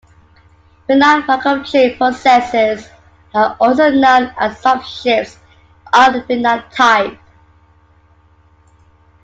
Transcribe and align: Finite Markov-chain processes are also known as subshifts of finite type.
Finite 0.87 1.27
Markov-chain 1.27 1.95
processes 1.95 2.89
are 3.35 3.55
also 3.61 3.91
known 3.91 4.33
as 4.39 4.59
subshifts 4.59 5.37
of 5.93 6.25
finite 6.25 6.71
type. 6.71 7.19